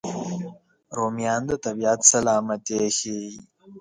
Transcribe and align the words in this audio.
رومیان 0.97 1.41
د 1.49 1.51
طبیعت 1.65 1.99
سلامتي 2.11 2.79
ښيي 2.97 3.29